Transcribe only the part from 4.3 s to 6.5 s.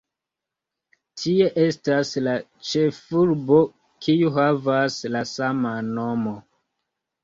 havas la saman nomon.